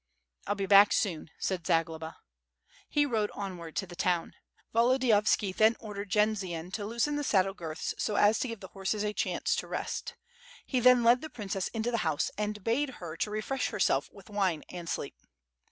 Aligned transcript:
'^ 0.01 0.03
"I'll 0.47 0.55
be 0.55 0.65
back 0.65 0.93
soon," 0.93 1.29
said 1.37 1.67
Zagloba. 1.67 2.17
He 2.89 3.05
rode 3.05 3.29
onward 3.35 3.75
to 3.75 3.85
the 3.85 3.95
tawn. 3.95 4.33
Volodiyovski 4.73 5.55
then 5.55 5.75
ordered 5.79 6.09
Jendzian 6.09 6.71
to 6.73 6.87
loosen 6.87 7.17
the 7.17 7.23
saddle 7.23 7.53
girths 7.53 7.93
so 7.99 8.15
as 8.15 8.39
to 8.39 8.47
give 8.47 8.61
the 8.61 8.69
horses 8.69 9.03
a 9.03 9.13
chance 9.13 9.55
to 9.57 9.67
rest. 9.67 10.15
He 10.65 10.79
then 10.79 11.03
led 11.03 11.21
the 11.21 11.29
princess 11.29 11.67
into 11.67 11.91
the 11.91 11.97
house, 11.97 12.31
and 12.35 12.63
ba 12.63 12.87
de 12.87 12.93
here 12.93 13.15
to 13.17 13.29
refresh 13.29 13.67
herself 13.67 14.09
with 14.11 14.27
wine 14.31 14.63
and 14.69 14.89
sleep. 14.89 15.13